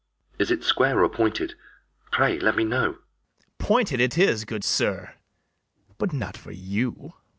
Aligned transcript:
Is 0.39 0.49
it 0.49 0.63
square 0.63 1.03
or 1.03 1.09
pointed? 1.09 1.53
pray, 2.11 2.39
let 2.39 2.55
me 2.55 2.63
know. 2.63 2.93
BARABAS. 2.93 3.03
Pointed 3.59 3.99
it 3.99 4.17
is, 4.17 4.45
good 4.45 4.63
sir, 4.63 5.13
but 5.99 6.11
not 6.11 6.35
for 6.35 6.49
you. 6.51 7.13